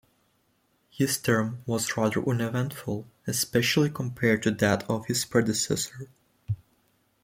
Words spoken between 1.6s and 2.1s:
was